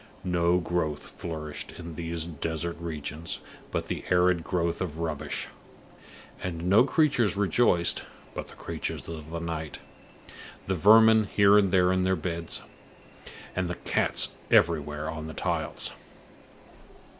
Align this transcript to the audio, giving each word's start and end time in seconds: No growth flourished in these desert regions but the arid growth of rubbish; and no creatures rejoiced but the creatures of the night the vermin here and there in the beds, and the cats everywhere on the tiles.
No 0.25 0.57
growth 0.57 1.11
flourished 1.15 1.73
in 1.77 1.93
these 1.93 2.25
desert 2.25 2.75
regions 2.79 3.37
but 3.69 3.87
the 3.87 4.03
arid 4.09 4.43
growth 4.43 4.81
of 4.81 4.97
rubbish; 4.97 5.45
and 6.41 6.67
no 6.67 6.85
creatures 6.85 7.37
rejoiced 7.37 8.03
but 8.33 8.47
the 8.47 8.55
creatures 8.55 9.07
of 9.07 9.29
the 9.29 9.37
night 9.39 9.77
the 10.65 10.73
vermin 10.73 11.25
here 11.25 11.55
and 11.55 11.71
there 11.71 11.91
in 11.91 12.03
the 12.03 12.15
beds, 12.15 12.63
and 13.55 13.69
the 13.69 13.75
cats 13.75 14.33
everywhere 14.49 15.07
on 15.07 15.27
the 15.27 15.35
tiles. 15.35 15.93